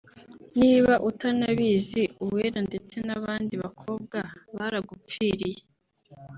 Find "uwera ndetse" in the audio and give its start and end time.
2.23-2.95